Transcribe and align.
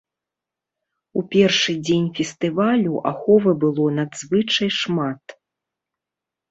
У 1.19 1.23
першы 1.35 1.75
дзень 1.85 2.09
фестывалю 2.21 2.93
аховы 3.11 3.51
было 3.67 3.87
надзвычай 4.01 4.69
шмат. 4.81 5.41